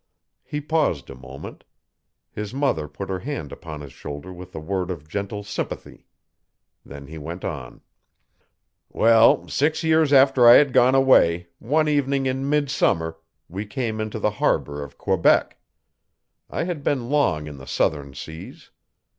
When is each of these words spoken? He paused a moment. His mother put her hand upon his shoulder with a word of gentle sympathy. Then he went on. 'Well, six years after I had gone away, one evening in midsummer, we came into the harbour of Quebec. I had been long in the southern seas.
He 0.43 0.59
paused 0.61 1.11
a 1.11 1.15
moment. 1.15 1.63
His 2.31 2.55
mother 2.55 2.87
put 2.87 3.07
her 3.07 3.19
hand 3.19 3.51
upon 3.51 3.81
his 3.81 3.93
shoulder 3.93 4.33
with 4.33 4.55
a 4.55 4.59
word 4.59 4.89
of 4.89 5.07
gentle 5.07 5.43
sympathy. 5.43 6.07
Then 6.83 7.05
he 7.05 7.19
went 7.19 7.45
on. 7.45 7.81
'Well, 8.89 9.47
six 9.47 9.83
years 9.83 10.11
after 10.11 10.47
I 10.49 10.55
had 10.55 10.73
gone 10.73 10.95
away, 10.95 11.49
one 11.59 11.87
evening 11.87 12.25
in 12.25 12.49
midsummer, 12.49 13.19
we 13.47 13.63
came 13.67 14.01
into 14.01 14.17
the 14.17 14.31
harbour 14.31 14.83
of 14.83 14.97
Quebec. 14.97 15.59
I 16.49 16.63
had 16.63 16.83
been 16.83 17.11
long 17.11 17.45
in 17.45 17.57
the 17.57 17.67
southern 17.67 18.15
seas. 18.15 18.71